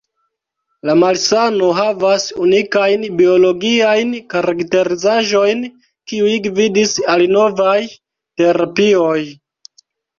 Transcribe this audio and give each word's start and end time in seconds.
La 0.89 0.93
malsano 1.01 1.67
havas 1.79 2.25
unikajn 2.45 3.05
biologiajn 3.21 4.17
karakterizaĵojn, 4.37 5.65
kiuj 6.11 6.35
gvidis 6.51 6.99
al 7.17 7.29
novaj 7.39 7.81
terapioj. 8.43 9.19